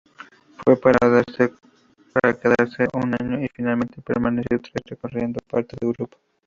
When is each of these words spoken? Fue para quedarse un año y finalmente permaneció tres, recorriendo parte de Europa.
Fue 0.65 0.75
para 0.77 0.97
quedarse 2.41 2.87
un 2.95 3.13
año 3.19 3.45
y 3.45 3.47
finalmente 3.53 4.01
permaneció 4.01 4.59
tres, 4.59 4.81
recorriendo 4.89 5.39
parte 5.47 5.77
de 5.79 5.85
Europa. 5.85 6.17